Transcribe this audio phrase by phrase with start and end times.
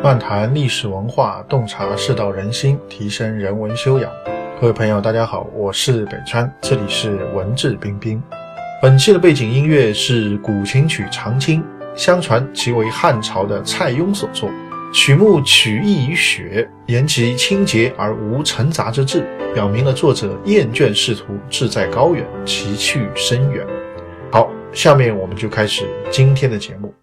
[0.00, 4.08] 漫谈历史文化，洞察世道人心，提升人文修养。
[4.60, 8.22] 各位朋友，大家好，我是北川，这里是文质彬彬。
[8.80, 11.60] 本期的背景音乐是古琴曲《长青》，
[11.96, 14.48] 相传其为汉朝的蔡邕所作。
[14.94, 23.66] 曲目取意于雪，言其清洁而无尘杂之志，表明了作者厌倦仕途，志在高远，其趣深远。
[24.30, 26.94] 好，下面我们就开始今天的节目。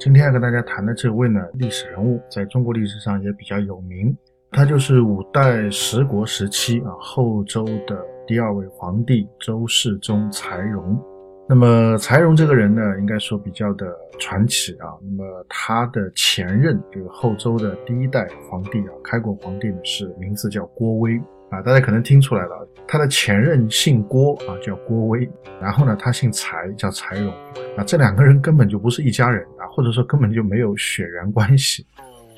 [0.00, 4.16] 今天要跟大家谈的这位呢，历史人物在中国历史上也比较有名，
[4.50, 10.98] 他就是五代十国时期啊后周的第二位皇帝周世宗柴荣。
[11.46, 14.88] 那么柴荣这个人呢，应该说比较的传奇啊。
[15.02, 21.60] 那么他的前任这个后周的第一代皇帝啊，开国皇帝呢是名字叫郭威啊。
[21.62, 25.28] 大家可能听出来了，他的前任姓郭啊，叫郭威，
[25.60, 27.32] 然后呢他姓柴，叫柴荣
[27.76, 27.84] 啊。
[27.84, 31.86] 这两个人根本就不是一家人啊，或者说根本就没有血缘关系。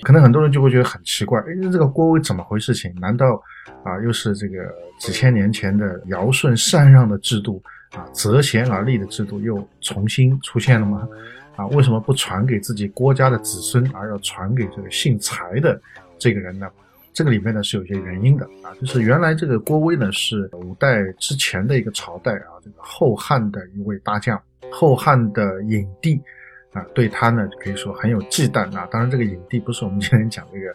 [0.02, 2.92] 可能很多人就会觉得很奇怪，哎，这个郭威怎么回事情？
[3.00, 3.40] 难道
[3.84, 4.56] 啊又是这个
[4.98, 7.62] 几千年前的尧舜禅让的制度？
[7.92, 11.06] 啊，择贤而立的制度又重新出现了吗？
[11.56, 15.78] 啊，为什么不传给自己郭家的子孙，而要传给这个姓柴的
[16.18, 16.66] 这个人呢？
[17.12, 26.20] 这个里面呢是有一些原因的啊，就是原来这个郭威呢是五代之前的一个朝代啊，这个后汉的一位大将，后汉的影帝
[26.72, 28.88] 啊，对他呢可以说很有忌惮啊。
[28.90, 30.70] 当然，这个影帝不是我们今天讲这个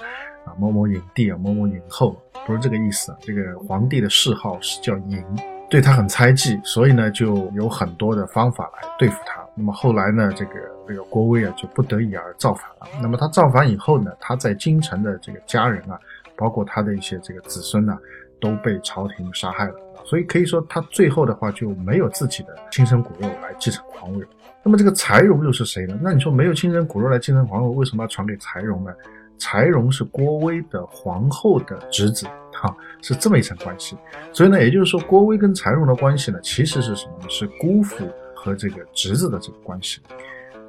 [0.46, 3.16] 啊某某影帝啊某某影后，不是这个意思。
[3.22, 5.24] 这个皇帝的谥号是叫嬴。
[5.70, 9.46] 对他很猜忌，所以呢，就有很多的方法来对付他。
[9.54, 10.54] 那么后来呢，这个
[10.88, 12.88] 这个郭威啊，就不得已而造反了。
[13.02, 16.00] 那么他造反以后呢，他在京城的这个家人啊，
[16.38, 17.98] 包括他的一些这个子孙呢，
[18.40, 19.74] 都被朝廷杀害了。
[20.06, 24.26] 所以可以说，他最后的话就没有自己的亲生骨肉来继承皇位。
[24.64, 25.98] 那么这个柴荣又是谁呢？
[26.02, 28.94] 那你说没有亲生骨肉来继承皇位，为什么要传给柴荣呢？
[29.38, 33.96] 柴荣是郭威的皇后的侄子，哈，是这么一层关系。
[34.34, 37.26] 所以呢，也就是说，郭威跟柴荣的关系呢，其实是什么呢？
[37.30, 40.02] 是姑父和这个侄子的这个关系。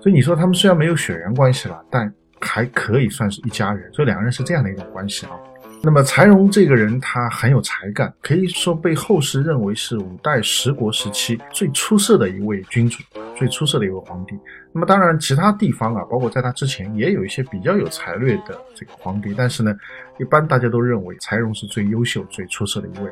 [0.00, 3.90] 所以你说他们虽然没有血缘关系了，但还可以算是一家人。
[3.92, 5.32] 所以两个人是这样的一种关系啊。
[5.80, 13.00] 那么柴荣这个人，他很有才干，可以说被后世认为是五代十国时期最出色的一位君主，
[13.36, 14.36] 最出色的一位皇帝。
[14.72, 19.72] 那么当然，其他地方啊，包括在他之前，也有一些比较有才略的这个皇帝，但是呢，
[20.18, 23.10] 一般大家都认为柴荣是最优秀、最出色的一位，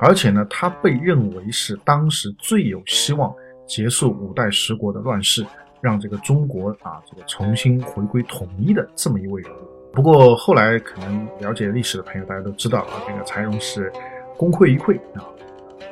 [0.00, 3.32] 而且呢，他被认为是当时最有希望
[3.66, 5.44] 结束五代十国的乱世，
[5.82, 9.75] 让这个中国啊这个重新回归统一的这么一位人物。
[9.96, 13.90] 不过后来可能了解历史的朋友，大家都知道啊，这个柴荣是
[14.36, 15.24] 功亏一篑啊，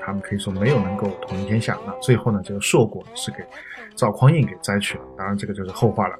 [0.04, 1.78] 他们可以说没有能够统一天下。
[1.86, 3.38] 那最后呢，这个硕果是给
[3.96, 5.04] 赵匡胤给摘取了。
[5.16, 6.14] 当然这个就是后话了。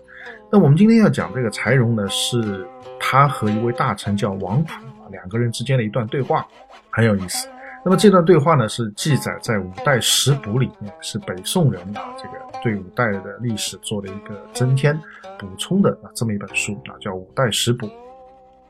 [0.51, 2.67] 那我们今天要讲这个柴荣呢，是
[2.99, 4.73] 他和一位大臣叫王普
[5.11, 6.47] 两个人之间的一段对话，
[6.89, 7.47] 很有意思。
[7.85, 14.99] 那么这段对话呢，是记载在《五代十补》里面，是北宋人啊这个对五代的历史做的一个增添
[15.39, 17.87] 补充的啊这么一本书啊，叫《五代十补》。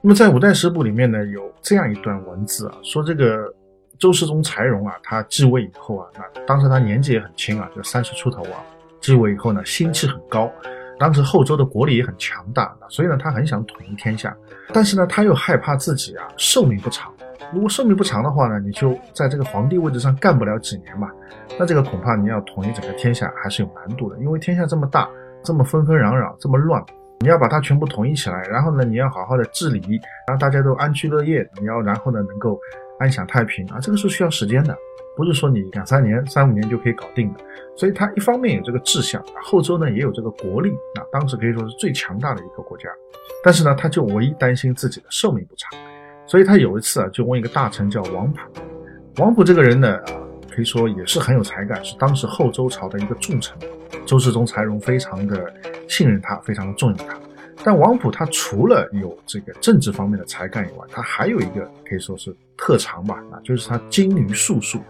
[0.01, 3.55] 那么在《五代十补》里面呢，有这样一段文字啊，说这个
[4.01, 8.59] 周世宗柴荣啊，他继位以后啊，那当时他年纪也很轻啊，就三十出头啊，
[9.01, 10.51] 继位以后呢，心气很高，
[10.99, 14.35] 当时后周的国力也很强大，所以呢，他很想统一天下，
[14.73, 17.13] 但是呢，他又害怕自己啊寿命不长。
[17.53, 21.11] 如果寿命不长的话呢，你就在这个皇帝位置上干不了几年嘛。
[21.59, 25.09] 那这个恐怕你要统一整个天下还是有难度的，因为天下这么大，
[25.43, 26.83] 这么纷纷攘攘，这么乱，
[27.21, 32.59] 你要把它全部统一起来，然后呢，你要好好的治理，让大家都安居乐业，你要然后呢能够
[32.99, 34.77] 安享太平啊，这个是需要时间的，
[35.17, 37.41] 不是说你两三年、三五年就可以搞定的。
[37.77, 42.89] 所以他一方面有这个志向，后周呢也有这个国力啊，当时可以说是最强大的一个国家，
[43.43, 45.71] 但是呢，他就唯一担心自己的寿命不长。
[46.27, 48.39] 所以他有一次啊，就问一个大臣叫王普。
[49.19, 50.13] 王普这个人呢，啊，
[50.51, 53.57] 可以说也是很有才干，是当时后周朝的一个重臣。
[54.07, 55.53] 周世宗柴荣非常的
[55.89, 57.19] 信任他，非常的重用他。
[57.63, 64.81] 但王普他除了有这个政治方面的才干以外，他还有一个可以说是特长吧，啊，就是他精于术数。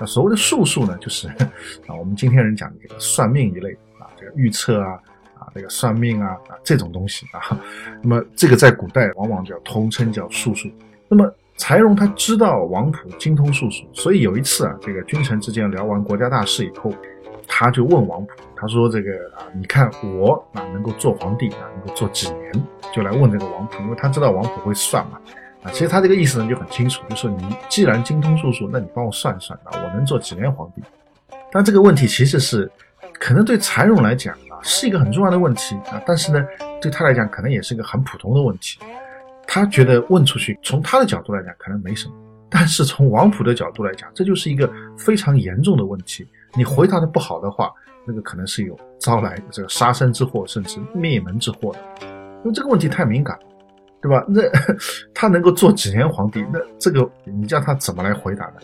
[0.00, 1.28] 那所谓的术数呢，就是
[1.86, 4.98] 啊，我们今天人讲的这个算命一类啊，这个预测啊。
[5.40, 7.58] 啊，这个算命啊，啊这种东西啊，
[8.02, 10.68] 那么这个在古代往往叫通称叫术数。
[11.08, 16.92] 那么柴荣他知道王普精通术数，所以有一次啊，这个君臣之间聊完国家大事以后，
[17.48, 22.52] 他就问王普，他说这个啊，你看我啊能够做皇帝啊，能够做几年？
[22.94, 25.18] 就来问这个王普，因为他知道王普会算嘛。
[25.62, 30.82] 啊，其实他这个意思呢就很清楚，就说你既然精通术数，那你帮我算算啊，我能做几年皇帝？
[31.52, 32.70] 但这个问题其实是
[33.18, 34.58] 可能对柴荣来讲啊。
[34.62, 36.00] 是一个很重要的问题啊。
[36.06, 36.46] 但是呢，
[36.82, 38.78] 对他来讲可能也是一个很普通的问题。
[39.46, 42.14] 他觉得问出去，从他的角度来讲可能没什么，
[42.48, 46.28] 但是从王普的角度来讲，这就是一个非常严重的问题。
[46.54, 47.72] 你回答的不好的话，
[48.06, 52.06] 那个可能是有招来这个杀身之祸，甚至灭门之祸的。
[52.42, 53.38] 因为这个问题太敏感，
[54.00, 54.24] 对吧？
[54.28, 54.42] 那
[55.14, 58.54] 他能够做几年皇帝，那这个你叫他怎么来回答呢？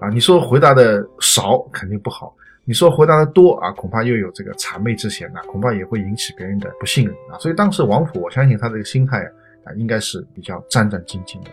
[0.00, 7.38] 啊，你说回答的少肯定不好，你说回答的多啊，恐怕又有这个谄媚之嫌呐，恐怕也会引起别人的不信任啊。
[7.38, 9.30] 所以当时王普，我相信他这个心态啊。
[9.76, 11.50] 应该是比较战战兢兢的。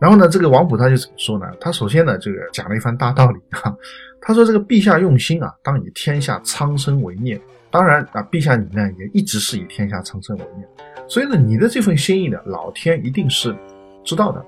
[0.00, 1.46] 然后呢，这个王普他就怎么说呢？
[1.60, 3.72] 他首先呢，这个讲了一番大道理哈。
[4.20, 7.40] 他说：“这个陛下用心啊，当以天下苍生为念。
[7.72, 10.68] 当然啊，陛下你呢也一直是以天下苍生为念。
[11.08, 13.56] 所以呢，你的这份心意呢，老天一定是
[14.04, 14.44] 知道的。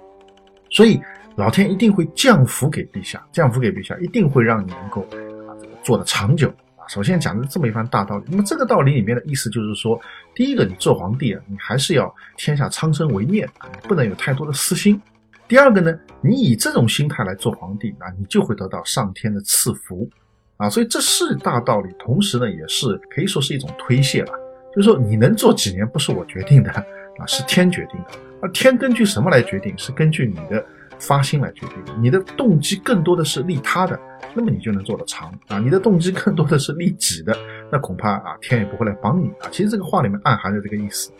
[0.70, 1.00] 所以
[1.34, 5.00] 老天一定会降福给陛下，降福给陛下，一定会让你能够
[5.48, 9.98] 啊这个做的长久啊。”首先讲的这么一番大道理，那么这个道理里面的意思就是说，
[10.34, 15.00] 第一个，你做皇帝啊，你还是要天下苍生为念啊，你不能有太多的私心。
[15.48, 20.08] 第二个呢，你以这种心态来做皇帝啊，你就会得到上天的赐福
[20.56, 24.32] 啊，所以这是大道理，同时呢，也是可以说是一种推卸吧，
[24.74, 29.76] 就是说你能做几年不是我决定的啊，是天决定的，而天根据什么来决定？
[29.76, 30.64] 是根据你的
[30.98, 33.98] 发心来决定，你的动机更多的是利他的。
[34.36, 35.60] 那么你就能做得长啊！
[35.60, 37.36] 你的动机更多的是利己的，
[37.70, 39.46] 那恐怕啊天也不会来帮你啊！
[39.52, 41.12] 其实这个话里面暗含着这个意思。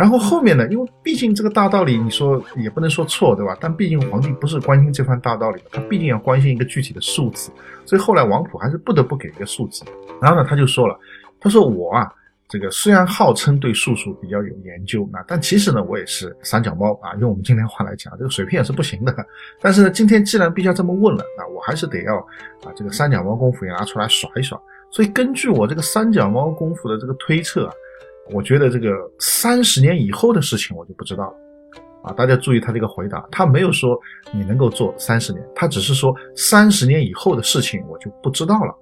[0.00, 3.54] 然后后面呢，因为毕竟这个大道理，你说也不能说错，对吧？
[3.60, 7.50] 但毕竟皇帝不是关心这番大道理，他毕竟要关心一个具体的数字，
[7.84, 9.84] 所以后来王普还是不得不给一个数字。
[10.22, 10.98] 然后呢，他就说了，
[11.38, 12.10] 他说我啊。
[12.52, 17.14] 这个虽然号称对术数比较有研究，那但其实呢，我也是三脚猫啊。
[17.20, 19.14] 用我们今天话来讲，这个水平也是不行的。
[19.60, 22.16] 但是呢，今天既然陛下这么问了，那我还是得要
[22.64, 24.60] 啊，这个三脚猫功夫也拿出来耍一耍。
[24.90, 27.72] 所以根据我这个三脚猫功夫的这个推测啊，
[28.32, 31.34] 我觉得这个三十年以后的事情我就不知道了
[32.04, 32.12] 啊。
[32.12, 33.98] 大家注意他这个回答，他没有说
[34.32, 38.74] 你能够做三十年，他只是说三十年以后的事情我就不知道了。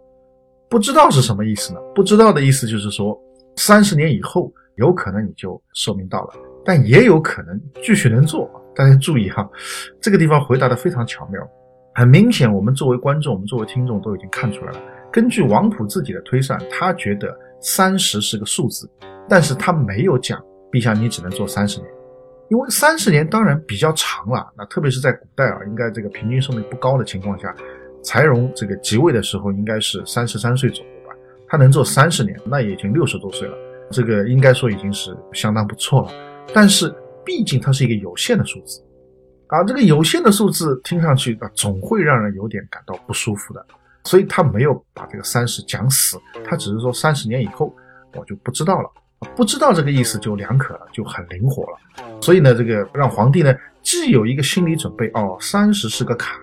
[0.69, 1.81] 不知道是什么意思呢？
[1.95, 3.19] 不知道的意思就是说。
[3.61, 6.35] 三十年以后，有可能你就寿命到了，
[6.65, 8.49] 但也有可能继续能做。
[8.73, 9.45] 大家注意哈，
[10.01, 11.43] 这个地方回答的非常巧妙。
[11.97, 14.81] 很明显，我们作为观众，我们作为听众都已经看出来了。
[15.11, 18.89] 根据王普自己的推算，他觉得三十是个数字，
[19.29, 20.41] 但是他没有讲
[20.73, 21.91] 陛下你只能做三十年，
[22.49, 24.51] 因为三十年当然比较长了。
[24.57, 27.55] 那特别是在古代啊，应该这个平均寿命不高的情况下，
[28.03, 31.15] 柴荣这个即位的时候应该是三十三岁左右吧。
[31.49, 33.57] 他能做三十年，那也已经六十多岁了，
[33.91, 36.11] 这个应该说已经是相当不错了。
[36.55, 36.95] 但是
[37.25, 38.83] 毕竟它是一个有限的数字，
[39.49, 43.65] 啊，这个有限的数字听上去啊，总会让人有点感到不舒服的。
[44.05, 47.75] 所以他没有把这个三十讲死，他只是说三十年以后
[48.15, 48.89] 我就不知道了，
[49.37, 51.79] 不知道这个意思就两可了，就很灵活了。
[52.21, 56.39] 所以呢，这个让皇帝呢既有一个心理准备，哦，三十是个坎，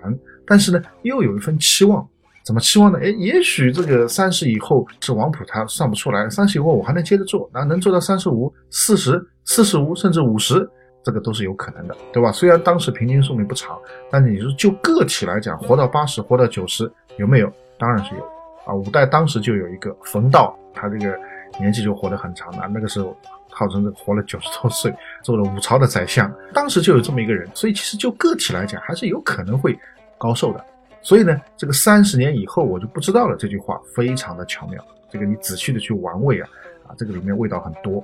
[0.45, 2.07] 但是呢又有一份期望。
[2.45, 2.99] 怎么期望呢？
[3.01, 10.69] 哎，也许这个三十以后是王普他算不出来，三十以后我还能接着做，那能做到三十五、四十、四十五甚至五十，
[11.03, 12.31] 这个都是有可能的，对吧？
[12.31, 13.75] 虽然当时平均寿命不长，
[14.11, 17.51] 但是你说就个体来讲，活到八十、活到九十，有没有？
[17.79, 18.21] 当然是有
[18.67, 18.75] 啊。
[18.75, 21.17] 五代当时就有一个冯道，他这个
[21.59, 23.15] 年纪就活得很长了，那个时候
[23.49, 24.93] 号称这活了九十多岁，
[25.23, 29.77] 做了五朝的宰相，当时就有这么一个人，所以其实就个体来讲，还是有可能会
[30.17, 30.63] 高寿的。
[31.01, 33.35] 所以呢，这个三十年以后我就不知道了。
[33.37, 36.49] 这句话非常的巧妙，这个你仔细的去玩味啊，
[36.87, 38.03] 啊，这个里面味道很多。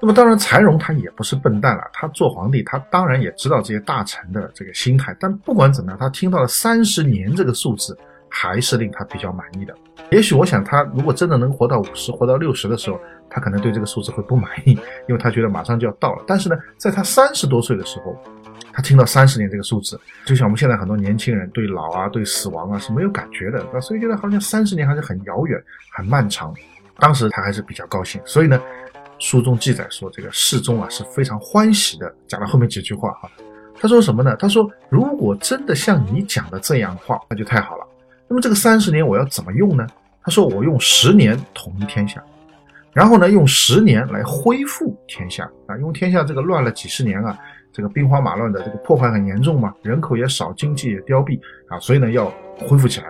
[0.00, 5.16] 那么当然，柴荣他也不是笨蛋了，他做皇帝，他当然也知道这些大臣的这个心态。
[5.18, 9.74] 但不管怎么样，他听到了三十年这个数字，还是令他比较满意的。
[10.10, 14.72] 也许我想，他如果真的能活到五十、活到六十的时候，他可能对这个数字会不满意，
[15.08, 16.24] 因为他觉得马上就要到了。
[16.26, 18.16] 但是呢，在他三十多岁的时候。
[18.70, 26.54] 他听到三十年这个数字，就像我们现在很多年轻人对老啊、对死亡啊是没有感觉的，所以觉得好像三十年还是很遥远、很漫长。
[26.98, 28.60] 当时他还是比较高兴，所以呢，
[29.18, 33.28] 书中记载说这个世宗啊是非常欢喜的，讲了后面几句话哈。
[33.80, 34.36] 他说什么呢？
[34.36, 37.87] 他说如果真的像你讲的这样的话，那就太好了。
[38.28, 39.86] 那么这个三十年我要怎么用呢？
[40.22, 42.22] 他说我用十年统一天下，
[42.92, 47.38] 然后呢用十年来恢复天下啊，因为天下这个乱了几十年啊。
[47.70, 53.06] 这个兵荒马乱的，这个破坏很严重嘛，人口也少，经济也凋敝啊，所以呢要恢复起来，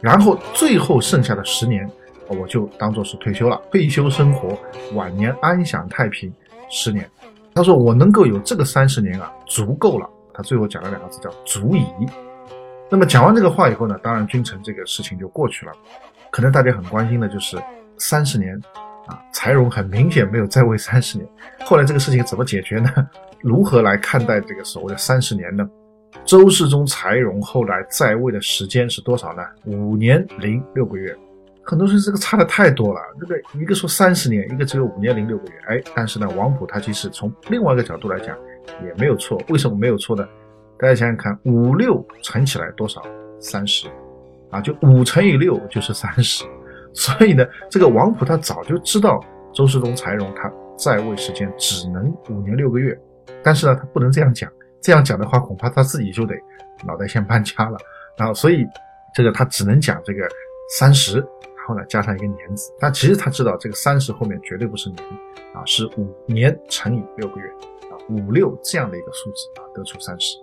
[0.00, 1.90] 然后最后剩下的十年，
[2.28, 4.56] 我就当做是退休了，退休生活，
[4.92, 6.32] 晚年安享太平
[6.70, 7.10] 十年。
[7.54, 10.08] 他说我能够有这个三十年啊，足够了。
[10.32, 11.84] 他最后讲了两个字叫足矣。
[12.90, 15.72] 那么讲完这个话以后呢，当然君臣这个事情就过去了。
[16.30, 17.56] 可能大家很关心的就是
[17.98, 18.54] 三十年
[19.06, 21.28] 啊，柴荣很明显没有在位三十年。
[21.64, 22.90] 后来这个事情怎么解决呢？
[23.40, 25.68] 如何来看待这个所谓的三十年呢？
[26.24, 29.42] 周世宗柴荣后来在位的时间是多少呢？
[29.64, 31.16] 五年零六个月。
[31.62, 35.52] 很多人说这个差的太多了，这个一个说三十年，一个只有五年零六个月。
[35.66, 38.36] 哎，但是呢，王普他其实从另外一个角度来讲
[38.82, 39.40] 也没有错。
[39.48, 40.26] 为什么没有错呢？
[40.78, 43.02] 大家想想看，五六乘起来多少？
[43.40, 43.88] 三十
[44.50, 46.44] 啊，就五乘以六就是三十。
[46.92, 49.20] 所以呢，这个王普他早就知道
[49.52, 52.98] 周世宗柴荣他在位时间只能五年六个月，
[53.42, 54.50] 但是呢，他不能这样讲，
[54.80, 56.34] 这样讲的话，恐怕他自己就得
[56.86, 57.76] 脑袋先搬家了。
[58.16, 58.64] 然后，所以
[59.14, 60.28] 这个他只能讲这个
[60.78, 61.18] 三十。
[61.18, 65.02] 然后呢，加上一个年字，但其实他知道这个三十后面绝对不是年
[65.54, 67.48] 啊，是五年乘以六个月
[67.90, 70.36] 啊，五六这样的一个数字啊，得出三十。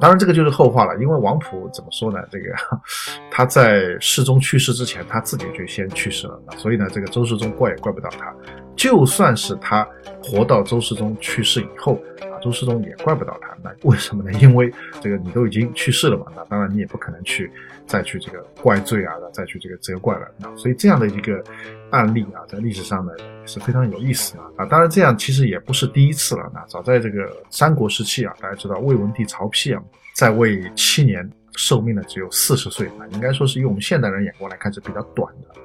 [0.00, 2.18] 当然这个就是后话了，因为王普怎么说呢？
[2.30, 2.46] 这个
[3.30, 8.34] 他在世宗去世之前，他自己就先去世了，所以呢，这个周世宗怪也怪不到他。
[8.76, 9.86] 就算是他
[10.20, 11.98] 活到周世宗去世以后，
[12.44, 13.56] 周世宗也怪不到他。
[13.62, 14.30] 那为什么呢？
[14.38, 14.70] 因为
[15.00, 17.50] 这个你都已经去世了嘛，那当然你也不可能去
[17.86, 20.28] 再去这个怪罪啊，再去这个责怪了。
[20.36, 21.42] 那所以这样的一个
[21.88, 23.12] 案例啊，在历史上呢
[23.46, 24.66] 是非常有意思的啊。
[24.66, 26.50] 当然这样其实也不是第一次了。
[26.52, 29.82] 那早在这个三国时期啊，大家知道魏文帝曹丕啊，
[30.14, 35.60] 在位七年，寿命呢只有四十岁啊，应该说是用我们现代人眼光来看是比较短的。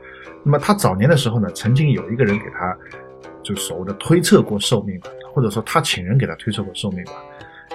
[0.45, 2.77] 那么他早年的时候呢，曾经有一个人给他，
[3.43, 7.13] 就所谓的推测过寿命的，或者说他请人给他推测过寿命吧。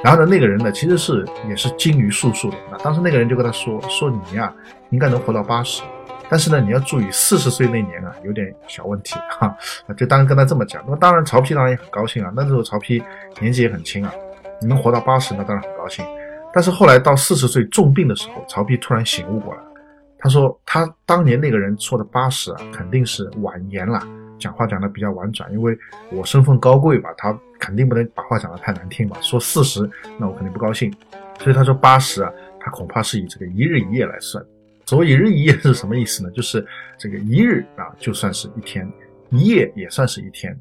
[0.02, 2.56] 然后呢，那个人呢其实是也是精于术数的。
[2.70, 4.54] 那当时那个人就跟他说：“说你呀，
[4.90, 5.82] 应该能活到八十，
[6.28, 9.56] 但是呢，你要注意四十岁那年啊有点小问题 哈。”
[9.96, 10.82] 就当然跟他这么讲。
[10.84, 13.02] 那么当然曹丕当然也很高兴啊，那时候曹丕
[13.40, 14.12] 年纪也很轻啊，
[14.60, 16.04] 你能活到八十那当然很高兴。
[16.52, 19.60] 但是后来到四十岁重病的时候，曹丕突然醒悟过来。
[20.18, 24.00] 他说：“他当年那个人说的八十啊，肯定是晚言了，
[24.38, 25.76] 讲话讲的比较婉转，因为
[26.10, 29.16] 我身份高贵吧，他肯定不能把话讲的太难听吧。
[29.20, 29.88] 说四十，
[30.18, 30.92] 那我肯定不高兴。
[31.40, 34.44] 所以他说八十啊，他恐怕是以这个一日一夜来算。
[34.86, 36.30] 所谓一日一夜是什么意思呢？
[36.30, 36.64] 就是
[36.98, 38.86] 这个一日啊，就算是一天；
[39.30, 40.52] 一夜也算是一天。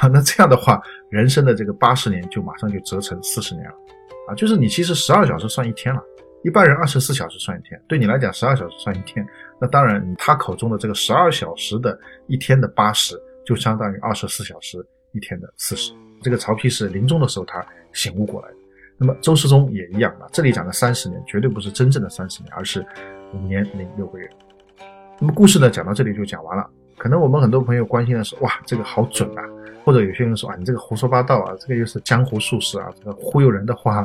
[0.00, 3.74] 啊， 那这样的话，人生的这个八十年就马上就折成四十年了
[4.28, 6.02] 啊，就是你其实十二小时算一天了。”
[6.44, 9.24] 一般人二十四小时算一天，对你来讲十二小时算一天，
[9.62, 13.14] 那当然，他口中的这个十二小时的一天的八十，
[13.46, 15.92] 就相当于二十四小时一天的四十。
[16.20, 18.56] 这个曹丕是临终的时候他醒悟过来的。
[18.98, 22.84] 那么周世宗也一样啊，这里讲的三十年绝对不是真正的三十年，而是
[23.32, 24.28] 五年零六个月。
[25.20, 26.68] 那么故事呢讲到这里就讲完了。
[26.98, 29.44] 可能我们很多朋友关心的是，哇，这个好准啊！
[29.84, 34.04] 或者有些人说啊，你这个胡说八道啊，这个又是江湖术士啊，这个忽悠人的话，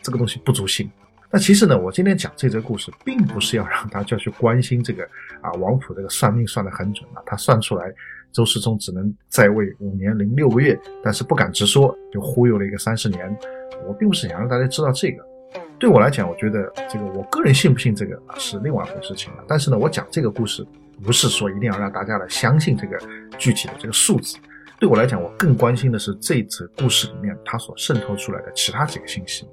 [0.00, 0.90] 这个东西不足信。
[1.34, 5.02] 那其实呢，我今天讲这则故事，并不是要让大家去关心这个
[5.40, 7.92] 啊，王普这个算命算得很准啊，他算出来
[8.30, 13.36] 周世宗只能在位五年零六个月，但是不敢直说，就忽悠了一个三十年。
[13.84, 15.26] 我并不是想让大家知道这个，
[15.76, 19.42] 对我来讲，我觉得这个我个人信不信这个啊是另外一回事情了。
[19.48, 20.64] 但是呢，我讲这个故事，
[21.02, 22.96] 不是说一定要让大家来相信这个
[23.38, 24.36] 具体的这个数字。
[24.78, 29.44] 对我来讲，我更关心的是这则故事里面它所渗透出来的其他几个信息。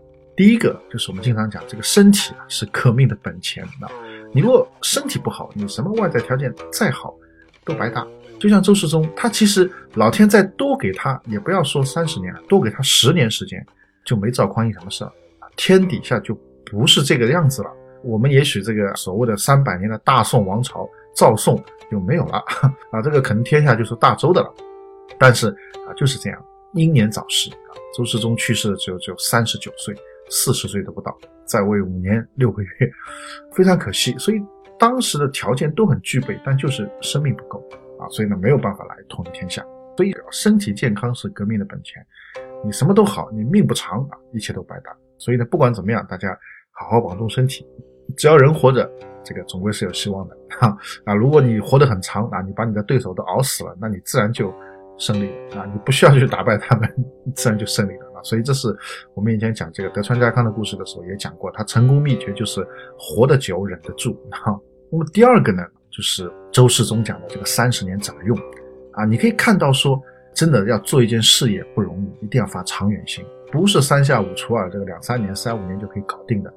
[0.41, 3.85] 第一个就是我们经常讲，这个身体啊是革命的本钱啊。
[4.33, 7.13] 你如果身体不好，你什么外在条件再好
[7.63, 8.03] 都白搭。
[8.39, 13.63] 就像周世宗，他其实老天再多给他，也不要说三十年，多给他十年时间，
[14.03, 15.13] 就没赵匡胤什么事了。
[15.57, 17.69] 天底下就不是这个样子了。
[18.03, 22.43] 我们也许这个所谓的三百年的大宋王朝，赵宋就没有了
[22.89, 24.51] 啊，这个可能天下就是大周的了。
[25.19, 25.49] 但是
[25.87, 26.43] 啊，就是这样，
[26.73, 27.77] 英年早逝啊。
[27.95, 29.95] 周世宗去世的时候只有三十九岁。
[30.31, 32.69] 四十岁都不到，在位五年六个月，
[33.51, 34.17] 非常可惜。
[34.17, 34.41] 所以
[34.79, 37.63] 当时的条件都很具备，但就是生命不够
[37.99, 39.61] 啊，所以呢没有办法来统一天下。
[39.97, 42.03] 所以身体健康是革命的本钱，
[42.63, 44.95] 你什么都好，你命不长啊，一切都白搭。
[45.17, 46.35] 所以呢，不管怎么样，大家
[46.71, 47.67] 好好保重身体，
[48.15, 48.89] 只要人活着，
[49.23, 50.75] 这个总归是有希望的哈。
[51.03, 54.51] 啊，如果你活得很长啊，你把你的对手都熬死了，那你自然就
[54.97, 56.89] 胜利了啊，你不需要去打败他们，
[57.35, 58.10] 自然就胜利了。
[58.23, 58.75] 所以这是
[59.13, 62.65] 我们以前讲这个德川家康的故事的时候也讲过，他成功秘诀就是
[62.97, 64.13] 活得久，忍得住。
[64.31, 64.59] 哈，
[64.91, 68.37] 那么第二个呢，就是周世宗讲的这个三十年怎么用
[68.93, 69.05] 啊？
[69.05, 70.01] 你可以看到说，
[70.33, 76.53] 真的要做一件事业不容易，一定要发长远心，不是三下五除二，这个两三年、三五年就可以搞定的。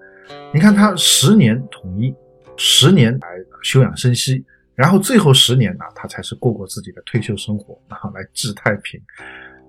[0.53, 2.15] 你看他十年统一，
[2.57, 3.29] 十年来
[3.63, 4.45] 休养生息，
[4.75, 9.01] 然后最后十年呢，他才是过过自己的退休生活，然后来治太平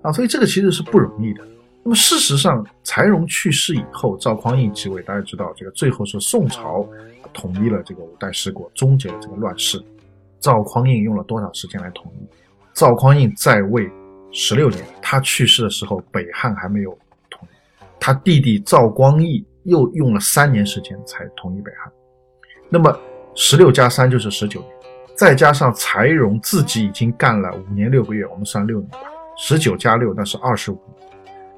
[0.02, 0.12] 啊。
[0.12, 1.42] 所以这个其实是不容易的。
[1.88, 5.04] 那么事实上，柴荣去世以后，赵匡胤继位。
[5.04, 6.84] 大家知道，这个最后是宋朝
[7.32, 9.80] 统一了这个五代十国，终结了这个乱世。
[10.40, 12.28] 赵匡胤用了多少时间来统一？
[12.74, 13.88] 赵匡胤在位
[14.32, 16.90] 十六年，他去世的时候北汉还没有
[17.30, 21.94] 统一，他弟弟赵光义又用了三年时间才统一北汉。
[22.68, 23.00] 那么
[23.36, 24.72] 十六加三就是十九年，
[25.16, 28.98] 再加上柴荣自己已经干了五年六个月，我们算六年吧，
[29.38, 31.15] 十九加六那是二十五年。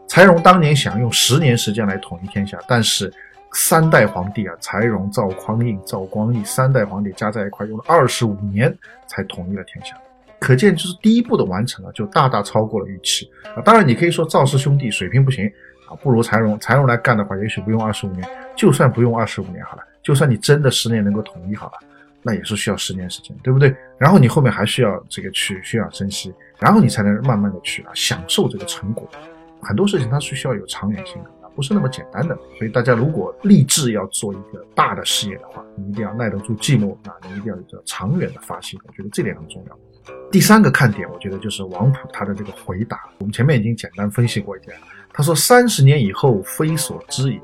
[0.08, 3.12] 柴荣当年想用十年时间来统一天下，但是
[3.54, 8.76] 三代皇帝啊，柴荣、赵匡胤、赵光义三代皇帝加在一块用了二十五年
[9.08, 9.96] 才统一了天下，
[10.40, 13.62] 可见就是第一步的完成啊，就大大超过了预期啊。
[13.64, 15.46] 当然你可以说赵氏兄弟水平不行
[15.90, 21.74] 啊，不如柴荣，柴荣来干的话，也许不用二十五年，就算不用二十五年好了，就算你真的十年能够统一好了，
[22.22, 23.76] 那也是需要十年时间，对不对？
[23.98, 29.08] 然后你后面还需要这个去休养生息，然后你才能慢慢的去啊享受这个成果。
[29.62, 32.38] 很多事情它是需要有长远性的啊，不是那么简单的。
[32.58, 38.80] 所以大家如果立志要做一个大的事业的话，你一定要耐得住寂寞啊，你一定要有个长远的发心。
[38.86, 39.78] 我觉得这点很重要。
[40.32, 43.10] 第三个看点，我觉得就是王普他的这个回答。
[43.18, 44.78] 我们前面已经简单分析过一点，
[45.12, 47.42] 他说三十年以后非所知也，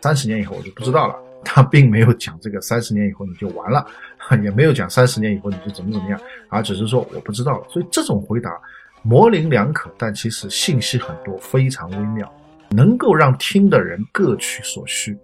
[0.00, 1.14] 三十年以后我就不知道了。
[1.44, 3.86] 他并没有讲这个三十年以后你就完了，
[4.42, 7.66] 也没有讲三十年以后你就怎么怎么样，而只是说我不知道了。
[7.70, 8.50] 所以这种回答。
[9.04, 12.32] 模棱两可，但其实信息很多，非常微妙，
[12.70, 15.14] 能够让听的人各取所需。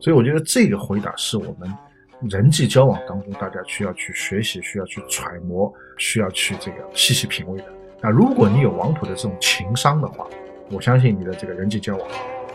[0.00, 1.70] 所以我觉得这个回答是我们
[2.22, 7.66] 人际交往当中大家需要去学习、需要去揣摩、需要去这个细细品味的。
[8.00, 10.26] 那如果你有王普的这种情商的话，
[10.70, 12.08] 我相信你的这个人际交往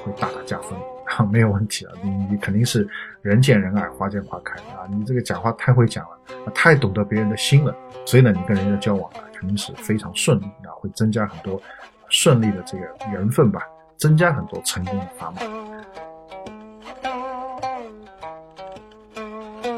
[0.03, 0.77] 会大大加分。
[1.05, 2.87] 啊，没有问题了，你你肯定是
[3.21, 4.87] 人见人爱，花见花开啊！
[4.89, 11.61] 你这个讲话太会讲了，太懂得别人的心了，所以呢，你跟人家交往啊，肯定是非常顺利啊，会增加很多
[12.09, 13.61] 顺利的这个缘分吧，
[13.97, 15.41] 增加很多成功的砝码。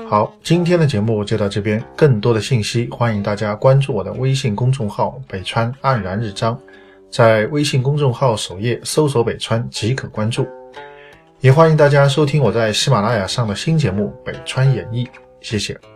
[0.08, 6.58] 好，今天的节目就到这边，更多的信息欢迎大家关注我的微信公众号“北川黯然日章”，
[7.12, 10.48] 在微信公众号首页搜索“北川”即可关注。
[11.42, 15.06] 也欢迎大家收听我在喜马拉雅上的新节目《北川演义》，
[15.42, 15.95] 谢谢。